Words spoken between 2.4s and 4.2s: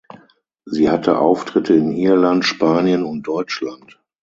Spanien und Deutschland.